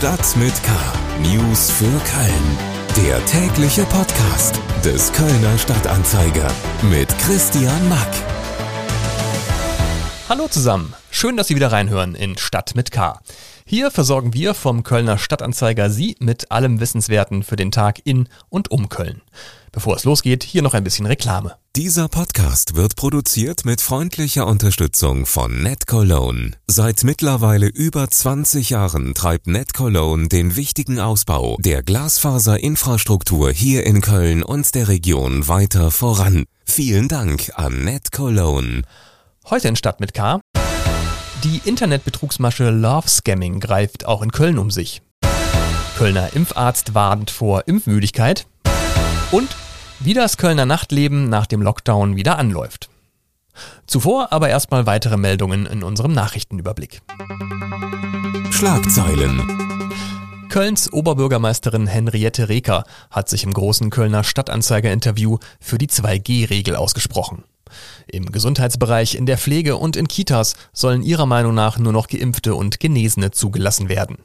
[0.00, 0.70] Stadt mit K.
[1.20, 3.06] News für Köln.
[3.06, 8.08] Der tägliche Podcast des Kölner Stadtanzeiger mit Christian Mack.
[10.30, 10.94] Hallo zusammen.
[11.10, 13.20] Schön, dass Sie wieder reinhören in Stadt mit K.
[13.70, 18.72] Hier versorgen wir vom Kölner Stadtanzeiger Sie mit allem Wissenswerten für den Tag in und
[18.72, 19.22] um Köln.
[19.70, 21.54] Bevor es losgeht, hier noch ein bisschen Reklame.
[21.76, 26.50] Dieser Podcast wird produziert mit freundlicher Unterstützung von NetCologne.
[26.66, 34.42] Seit mittlerweile über 20 Jahren treibt NetCologne den wichtigen Ausbau der Glasfaserinfrastruktur hier in Köln
[34.42, 36.46] und der Region weiter voran.
[36.64, 38.82] Vielen Dank an NetCologne.
[39.48, 40.40] Heute in Stadt mit K.
[41.44, 45.00] Die Internetbetrugsmasche Love Scamming greift auch in Köln um sich.
[45.96, 48.46] Kölner Impfarzt warnt vor Impfmüdigkeit
[49.30, 49.48] und
[50.00, 52.90] wie das Kölner Nachtleben nach dem Lockdown wieder anläuft.
[53.86, 57.00] Zuvor aber erstmal weitere Meldungen in unserem Nachrichtenüberblick.
[58.50, 59.70] Schlagzeilen.
[60.50, 67.44] Kölns Oberbürgermeisterin Henriette Reker hat sich im großen Kölner Stadtanzeiger-Interview für die 2G-Regel ausgesprochen.
[68.06, 72.54] Im Gesundheitsbereich, in der Pflege und in Kitas sollen ihrer Meinung nach nur noch Geimpfte
[72.54, 74.18] und Genesene zugelassen werden.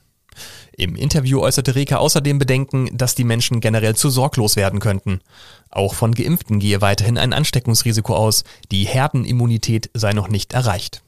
[0.78, 5.22] Im Interview äußerte Reka außerdem Bedenken, dass die Menschen generell zu sorglos werden könnten.
[5.70, 8.44] Auch von Geimpften gehe weiterhin ein Ansteckungsrisiko aus.
[8.72, 11.02] Die Herdenimmunität sei noch nicht erreicht.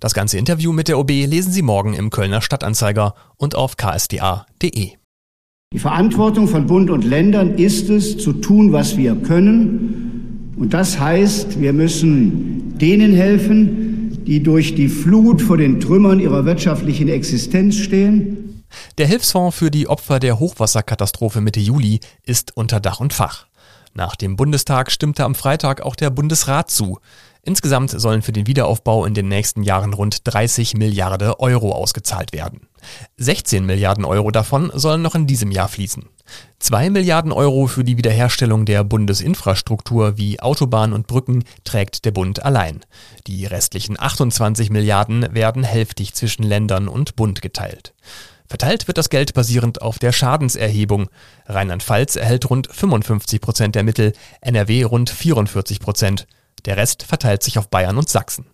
[0.00, 4.92] Das ganze Interview mit der OB lesen Sie morgen im Kölner Stadtanzeiger und auf ksda.de.
[5.72, 10.21] Die Verantwortung von Bund und Ländern ist es, zu tun, was wir können
[10.56, 16.44] und das heißt, wir müssen denen helfen, die durch die Flut vor den Trümmern ihrer
[16.44, 18.62] wirtschaftlichen Existenz stehen.
[18.98, 23.46] Der Hilfsfonds für die Opfer der Hochwasserkatastrophe Mitte Juli ist unter Dach und Fach.
[23.94, 26.98] Nach dem Bundestag stimmte am Freitag auch der Bundesrat zu.
[27.44, 32.68] Insgesamt sollen für den Wiederaufbau in den nächsten Jahren rund 30 Milliarden Euro ausgezahlt werden.
[33.16, 36.08] 16 Milliarden Euro davon sollen noch in diesem Jahr fließen.
[36.60, 42.44] 2 Milliarden Euro für die Wiederherstellung der Bundesinfrastruktur wie Autobahn und Brücken trägt der Bund
[42.44, 42.80] allein.
[43.26, 47.92] Die restlichen 28 Milliarden werden hälftig zwischen Ländern und Bund geteilt.
[48.46, 51.08] Verteilt wird das Geld basierend auf der Schadenserhebung.
[51.46, 56.28] Rheinland-Pfalz erhält rund 55 Prozent der Mittel, NRW rund 44 Prozent.
[56.64, 58.46] Der Rest verteilt sich auf Bayern und Sachsen.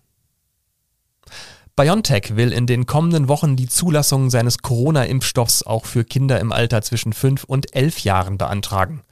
[1.75, 6.81] BioNTech will in den kommenden Wochen die Zulassung seines Corona-Impfstoffs auch für Kinder im Alter
[6.81, 9.03] zwischen 5 und 11 Jahren beantragen.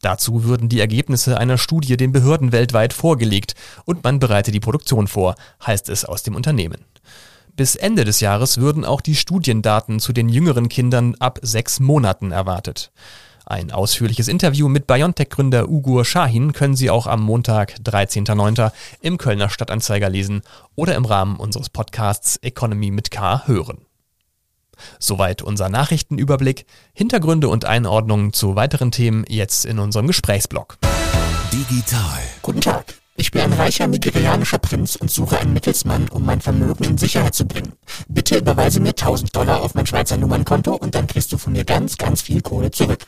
[0.00, 3.54] Dazu würden die Ergebnisse einer Studie den Behörden weltweit vorgelegt
[3.84, 6.84] und man bereite die Produktion vor, heißt es aus dem Unternehmen.
[7.54, 12.30] Bis Ende des Jahres würden auch die Studiendaten zu den jüngeren Kindern ab sechs Monaten
[12.30, 12.92] erwartet.
[13.50, 18.72] Ein ausführliches Interview mit BioNTech-Gründer Ugur Shahin können Sie auch am Montag, 13.09.
[19.00, 20.42] im Kölner Stadtanzeiger lesen
[20.74, 23.86] oder im Rahmen unseres Podcasts Economy mit K hören.
[24.98, 26.66] Soweit unser Nachrichtenüberblick.
[26.92, 30.76] Hintergründe und Einordnungen zu weiteren Themen jetzt in unserem Gesprächsblock.
[31.50, 32.20] Digital.
[32.42, 32.96] Guten Tag.
[33.16, 37.34] Ich bin ein reicher nigerianischer Prinz und suche einen Mittelsmann, um mein Vermögen in Sicherheit
[37.34, 37.72] zu bringen.
[38.08, 41.64] Bitte überweise mir 1000 Dollar auf mein Schweizer Nummernkonto und dann kriegst du von mir
[41.64, 43.06] ganz, ganz viel Kohle zurück.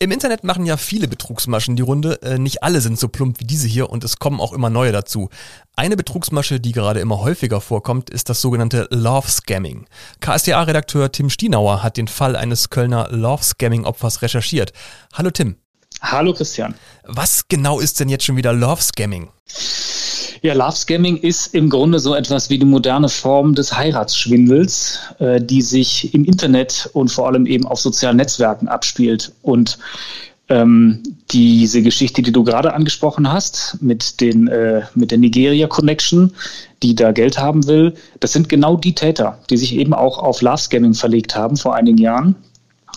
[0.00, 2.20] Im Internet machen ja viele Betrugsmaschen die Runde.
[2.22, 4.90] Äh, nicht alle sind so plump wie diese hier und es kommen auch immer neue
[4.90, 5.28] dazu.
[5.76, 9.86] Eine Betrugsmasche, die gerade immer häufiger vorkommt, ist das sogenannte Love Scamming.
[10.20, 14.72] KSDA-Redakteur Tim Stienauer hat den Fall eines Kölner Love Scamming-Opfers recherchiert.
[15.12, 15.56] Hallo Tim.
[16.00, 16.74] Hallo Christian.
[17.04, 19.30] Was genau ist denn jetzt schon wieder Love Scamming?
[20.44, 25.40] Ja, Love Scamming ist im Grunde so etwas wie die moderne Form des Heiratsschwindels, äh,
[25.40, 29.32] die sich im Internet und vor allem eben auf sozialen Netzwerken abspielt.
[29.40, 29.78] Und
[30.50, 36.34] ähm, diese Geschichte, die du gerade angesprochen hast, mit, den, äh, mit der Nigeria Connection,
[36.82, 40.42] die da Geld haben will, das sind genau die Täter, die sich eben auch auf
[40.42, 42.36] Love Scamming verlegt haben vor einigen Jahren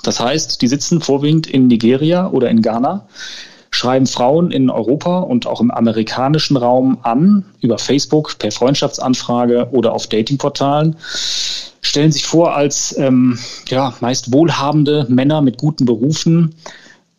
[0.03, 3.07] das heißt, die sitzen vorwiegend in Nigeria oder in Ghana,
[3.77, 9.93] schreiben Frauen in Europa und auch im amerikanischen Raum an, über Facebook, per Freundschaftsanfrage oder
[9.93, 10.95] auf Datingportalen,
[11.81, 13.37] stellen sich vor als ähm,
[13.69, 16.55] ja, meist wohlhabende Männer mit guten Berufen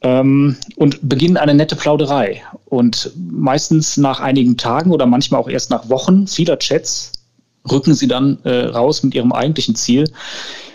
[0.02, 2.42] ähm, und beginnen eine nette Plauderei.
[2.66, 7.12] Und meistens nach einigen Tagen oder manchmal auch erst nach Wochen vieler Chats
[7.70, 10.06] rücken sie dann äh, raus mit ihrem eigentlichen Ziel,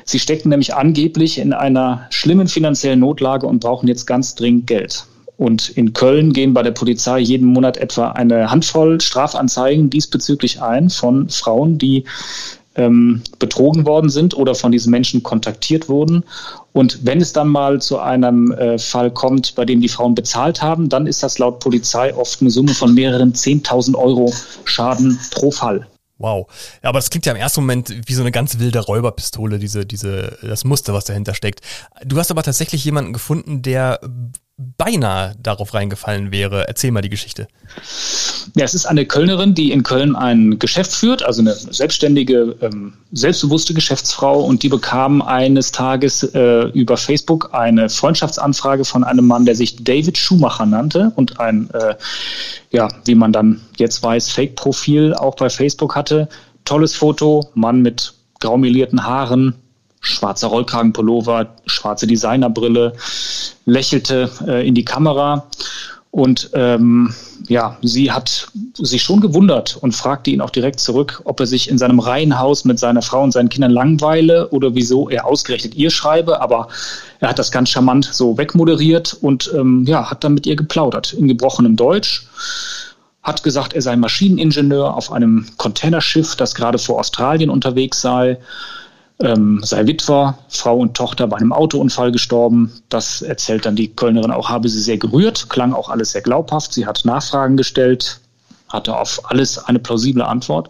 [0.06, 5.06] Sie stecken nämlich angeblich in einer schlimmen finanziellen Notlage und brauchen jetzt ganz dringend Geld.
[5.44, 10.90] Und in Köln gehen bei der Polizei jeden Monat etwa eine Handvoll Strafanzeigen diesbezüglich ein
[10.90, 12.06] von Frauen, die
[12.76, 16.24] ähm, betrogen worden sind oder von diesen Menschen kontaktiert wurden.
[16.72, 20.62] Und wenn es dann mal zu einem äh, Fall kommt, bei dem die Frauen bezahlt
[20.62, 25.52] haben, dann ist das laut Polizei oft eine Summe von mehreren 10.000 Euro Schaden pro
[25.52, 25.86] Fall.
[26.20, 26.48] Wow.
[26.82, 29.86] Ja, aber das klingt ja im ersten Moment wie so eine ganz wilde Räuberpistole, diese,
[29.86, 31.60] diese, das Muster, was dahinter steckt.
[32.06, 34.00] Du hast aber tatsächlich jemanden gefunden, der
[34.58, 36.68] beinahe darauf reingefallen wäre.
[36.68, 37.48] Erzähl mal die Geschichte.
[38.56, 42.94] Ja, es ist eine Kölnerin, die in Köln ein Geschäft führt, also eine selbstständige, ähm,
[43.12, 49.46] selbstbewusste Geschäftsfrau und die bekam eines Tages äh, über Facebook eine Freundschaftsanfrage von einem Mann,
[49.46, 51.96] der sich David Schumacher nannte und ein, äh,
[52.72, 56.30] ja, wie man dann jetzt weiß, Fake-Profil auch bei Facebook hatte.
[56.64, 59.56] Tolles Foto, Mann mit graumelierten Haaren,
[60.04, 62.94] schwarzer Rollkragenpullover, schwarze Designerbrille,
[63.66, 65.48] lächelte äh, in die Kamera
[66.14, 67.12] und ähm,
[67.48, 71.68] ja, sie hat sich schon gewundert und fragte ihn auch direkt zurück, ob er sich
[71.68, 75.90] in seinem Reihenhaus mit seiner Frau und seinen Kindern langweile oder wieso er ausgerechnet ihr
[75.90, 76.40] schreibe.
[76.40, 76.68] Aber
[77.20, 81.14] er hat das ganz charmant so wegmoderiert und ähm, ja, hat dann mit ihr geplaudert
[81.14, 82.28] in gebrochenem Deutsch.
[83.24, 88.38] Hat gesagt, er sei Maschineningenieur auf einem Containerschiff, das gerade vor Australien unterwegs sei
[89.20, 92.72] ähm, sei Witwer, Frau und Tochter bei einem Autounfall gestorben.
[92.90, 96.74] Das erzählt dann die Kölnerin auch, habe sie sehr gerührt, klang auch alles sehr glaubhaft.
[96.74, 98.20] Sie hat Nachfragen gestellt,
[98.70, 100.70] hatte auf alles eine plausible Antwort.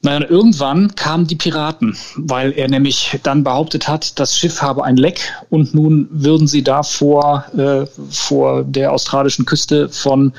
[0.00, 4.96] Naja, irgendwann kamen die Piraten, weil er nämlich dann behauptet hat, das Schiff habe ein
[4.96, 10.32] Leck und nun würden sie da vor, äh, vor der australischen Küste von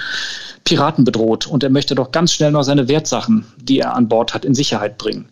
[0.63, 1.45] Piraten bedroht.
[1.45, 4.55] Und er möchte doch ganz schnell noch seine Wertsachen, die er an Bord hat, in
[4.55, 5.27] Sicherheit bringen.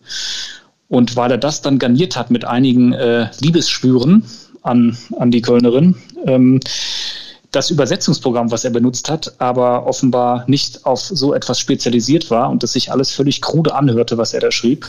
[0.88, 4.24] Und weil er das dann garniert hat mit einigen äh, Liebesschwüren
[4.62, 6.60] an, an die Kölnerin, ähm,
[7.50, 12.62] das Übersetzungsprogramm, was er benutzt hat, aber offenbar nicht auf so etwas spezialisiert war und
[12.62, 14.86] das sich alles völlig krude anhörte, was er da schrieb,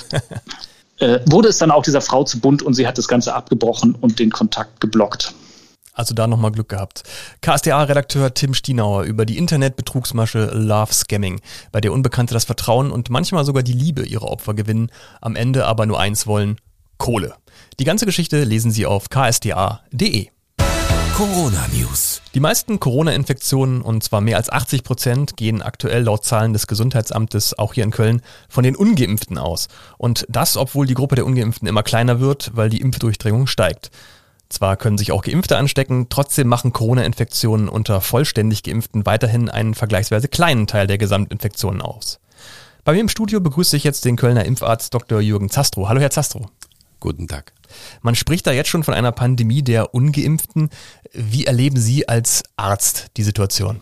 [1.00, 3.96] äh, wurde es dann auch dieser Frau zu bunt und sie hat das Ganze abgebrochen
[4.00, 5.34] und den Kontakt geblockt.
[6.00, 7.04] Also da nochmal Glück gehabt.
[7.42, 11.42] KSDA-Redakteur Tim Stienauer über die Internetbetrugsmasche Love Scamming,
[11.74, 15.66] bei der Unbekannte das Vertrauen und manchmal sogar die Liebe ihrer Opfer gewinnen, am Ende
[15.66, 16.56] aber nur eins wollen,
[16.98, 17.34] Kohle.
[17.82, 20.30] Die ganze Geschichte lesen Sie auf ksda.de.
[21.18, 22.22] Corona News.
[22.34, 27.60] Die meisten Corona-Infektionen, und zwar mehr als 80 Prozent, gehen aktuell laut Zahlen des Gesundheitsamtes,
[27.60, 29.68] auch hier in Köln, von den Ungeimpften aus.
[29.98, 33.92] Und das, obwohl die Gruppe der Ungeimpften immer kleiner wird, weil die Impfdurchdringung steigt.
[34.50, 40.28] Zwar können sich auch Geimpfte anstecken, trotzdem machen Corona-Infektionen unter vollständig Geimpften weiterhin einen vergleichsweise
[40.28, 42.20] kleinen Teil der Gesamtinfektionen aus.
[42.84, 45.22] Bei mir im Studio begrüße ich jetzt den Kölner Impfarzt Dr.
[45.22, 45.88] Jürgen Zastro.
[45.88, 46.50] Hallo, Herr Zastro.
[47.00, 47.54] Guten Tag.
[48.02, 50.70] Man spricht da jetzt schon von einer Pandemie der Ungeimpften.
[51.14, 53.82] Wie erleben Sie als Arzt die Situation?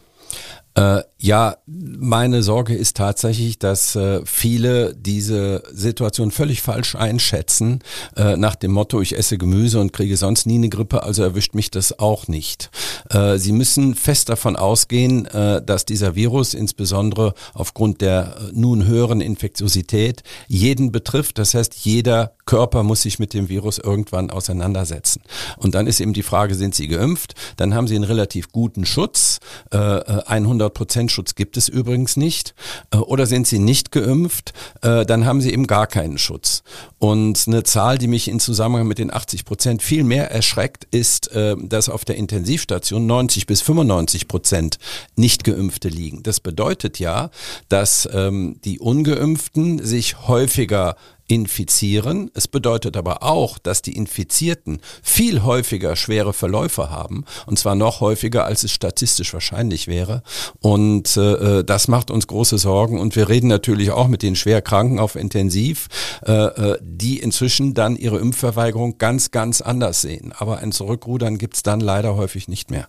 [0.77, 7.79] Äh, ja, meine Sorge ist tatsächlich, dass äh, viele diese Situation völlig falsch einschätzen,
[8.15, 11.56] äh, nach dem Motto, ich esse Gemüse und kriege sonst nie eine Grippe, also erwischt
[11.56, 12.69] mich das auch nicht.
[13.09, 18.85] Äh, Sie müssen fest davon ausgehen, äh, dass dieser Virus insbesondere aufgrund der äh, nun
[18.85, 21.39] höheren Infektiosität jeden betrifft.
[21.39, 25.21] Das heißt, jeder Körper muss sich mit dem Virus irgendwann auseinandersetzen.
[25.57, 27.35] Und dann ist eben die Frage, sind Sie geimpft?
[27.57, 29.38] Dann haben Sie einen relativ guten Schutz,
[29.69, 32.55] 100 Prozent Schutz gibt es übrigens nicht.
[32.91, 36.63] Äh, oder sind Sie nicht geimpft, äh, dann haben Sie eben gar keinen Schutz.
[36.99, 41.31] Und eine Zahl, die mich in Zusammenhang mit den 80 Prozent viel mehr erschreckt, ist,
[41.31, 44.79] äh, dass auf der Intensivstation 90 bis 95 Prozent
[45.15, 46.23] nicht geimpfte liegen.
[46.23, 47.29] Das bedeutet ja,
[47.69, 50.95] dass ähm, die ungeimpften sich häufiger
[51.27, 52.31] infizieren.
[52.33, 58.00] Es bedeutet aber auch, dass die Infizierten viel häufiger schwere Verläufe haben und zwar noch
[58.00, 60.24] häufiger, als es statistisch wahrscheinlich wäre.
[60.62, 64.36] Und äh, äh das macht uns große Sorgen und wir reden natürlich auch mit den
[64.36, 65.88] Schwerkranken auf Intensiv,
[66.25, 70.34] äh, äh, die inzwischen dann ihre Impfverweigerung ganz, ganz anders sehen.
[70.38, 72.88] Aber ein Zurückrudern gibt's dann leider häufig nicht mehr.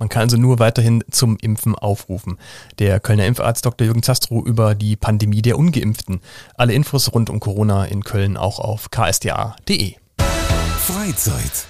[0.00, 2.38] Man kann also nur weiterhin zum Impfen aufrufen.
[2.78, 3.84] Der Kölner Impfarzt Dr.
[3.84, 6.22] Jürgen Zastrow über die Pandemie der Ungeimpften.
[6.56, 9.94] Alle Infos rund um Corona in Köln auch auf ksda.de.
[10.78, 11.66] Freizeit.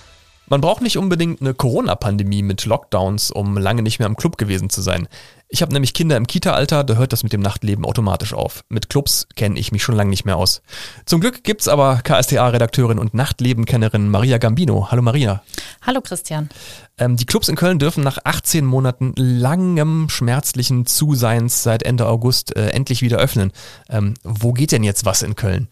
[0.48, 4.70] Man braucht nicht unbedingt eine Corona-Pandemie mit Lockdowns, um lange nicht mehr im Club gewesen
[4.70, 5.08] zu sein.
[5.52, 8.62] Ich habe nämlich Kinder im Kita-Alter, da hört das mit dem Nachtleben automatisch auf.
[8.68, 10.62] Mit Clubs kenne ich mich schon lange nicht mehr aus.
[11.06, 14.92] Zum Glück gibt's aber KSTA-Redakteurin und Nachtlebenkennerin Maria Gambino.
[14.92, 15.42] Hallo Maria.
[15.82, 16.50] Hallo Christian.
[16.98, 22.54] Ähm, die Clubs in Köln dürfen nach 18 Monaten langem schmerzlichen Zuseins seit Ende August
[22.54, 23.50] äh, endlich wieder öffnen.
[23.88, 25.66] Ähm, wo geht denn jetzt was in Köln?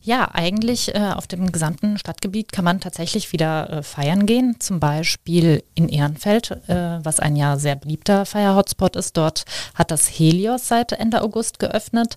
[0.00, 4.56] Ja, eigentlich äh, auf dem gesamten Stadtgebiet kann man tatsächlich wieder äh, feiern gehen.
[4.58, 9.44] Zum Beispiel in Ehrenfeld, äh, was ein ja sehr beliebter Feier-Hotspot ist Dort
[9.74, 12.16] hat das Helios seit Ende August geöffnet.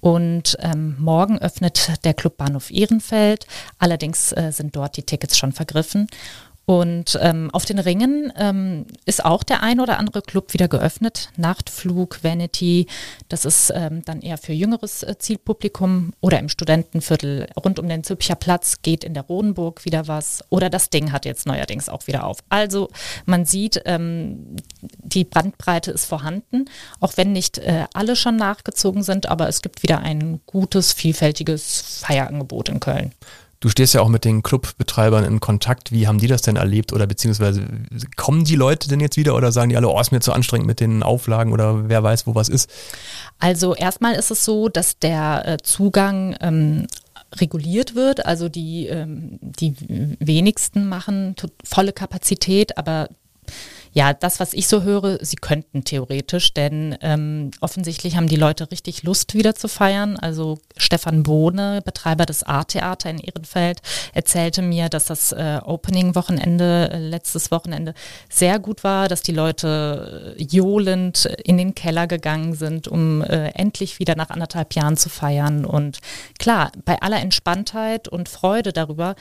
[0.00, 3.46] Und ähm, morgen öffnet der Club Bahnhof Ehrenfeld.
[3.78, 6.08] Allerdings äh, sind dort die Tickets schon vergriffen.
[6.70, 11.30] Und ähm, auf den Ringen ähm, ist auch der ein oder andere Club wieder geöffnet.
[11.36, 12.86] Nachtflug, Vanity,
[13.28, 18.04] das ist ähm, dann eher für jüngeres äh, Zielpublikum oder im Studentenviertel rund um den
[18.04, 20.44] Züpcher Platz geht in der Rodenburg wieder was.
[20.48, 22.38] Oder das Ding hat jetzt neuerdings auch wieder auf.
[22.50, 22.88] Also
[23.26, 26.66] man sieht, ähm, die Bandbreite ist vorhanden,
[27.00, 32.00] auch wenn nicht äh, alle schon nachgezogen sind, aber es gibt wieder ein gutes, vielfältiges
[32.04, 33.10] Feierangebot in Köln.
[33.60, 35.92] Du stehst ja auch mit den Clubbetreibern in Kontakt.
[35.92, 36.94] Wie haben die das denn erlebt?
[36.94, 37.66] Oder beziehungsweise
[38.16, 40.66] kommen die Leute denn jetzt wieder oder sagen die alle, oh, ist mir zu anstrengend
[40.66, 42.70] mit den Auflagen oder wer weiß, wo was ist?
[43.38, 46.86] Also erstmal ist es so, dass der äh, Zugang ähm,
[47.36, 48.24] reguliert wird.
[48.24, 49.74] Also die, ähm, die
[50.20, 53.08] wenigsten machen volle Kapazität, aber
[53.92, 58.70] ja, das, was ich so höre, sie könnten theoretisch, denn ähm, offensichtlich haben die Leute
[58.70, 60.16] richtig Lust, wieder zu feiern.
[60.16, 63.80] Also Stefan Bohne, Betreiber des Art-Theater in Ehrenfeld,
[64.14, 67.94] erzählte mir, dass das äh, Opening-Wochenende, äh, letztes Wochenende,
[68.28, 73.48] sehr gut war, dass die Leute äh, johlend in den Keller gegangen sind, um äh,
[73.50, 75.64] endlich wieder nach anderthalb Jahren zu feiern.
[75.64, 75.98] Und
[76.38, 79.16] klar, bei aller Entspanntheit und Freude darüber,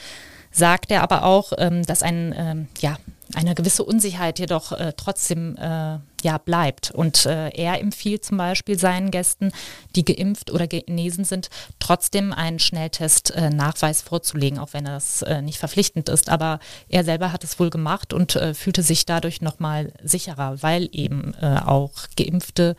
[0.52, 2.98] sagt er aber auch, ähm, dass ein, ähm, ja,
[3.36, 6.92] eine gewisse Unsicherheit jedoch äh, trotzdem äh, ja bleibt.
[6.92, 9.52] Und äh, er empfiehlt zum Beispiel seinen Gästen,
[9.96, 15.60] die geimpft oder genesen sind, trotzdem einen Schnelltest-Nachweis äh, vorzulegen, auch wenn das äh, nicht
[15.60, 16.30] verpflichtend ist.
[16.30, 20.90] Aber er selber hat es wohl gemacht und äh, fühlte sich dadurch nochmal sicherer, weil
[20.92, 22.76] eben auch Geimpfte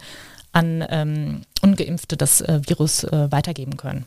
[0.53, 4.07] an ähm, Ungeimpfte das Virus weitergeben können.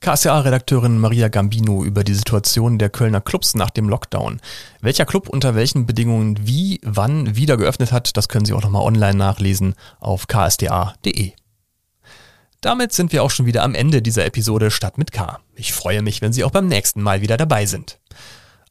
[0.00, 4.40] KSA-Redakteurin Maria Gambino über die Situation der Kölner Clubs nach dem Lockdown.
[4.80, 8.82] Welcher Club unter welchen Bedingungen wie, wann wieder geöffnet hat, das können Sie auch nochmal
[8.82, 11.32] online nachlesen auf ksda.de.
[12.60, 15.38] Damit sind wir auch schon wieder am Ende dieser Episode Stadt mit K.
[15.54, 17.98] Ich freue mich, wenn Sie auch beim nächsten Mal wieder dabei sind.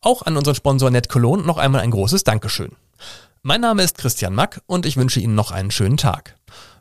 [0.02, 2.72] Auch an unseren Sponsor Net Cologne noch einmal ein großes Dankeschön.
[3.44, 6.36] Mein Name ist Christian Mack und ich wünsche Ihnen noch einen schönen Tag.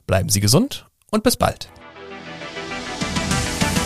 [0.07, 1.69] Bleiben Sie gesund und bis bald.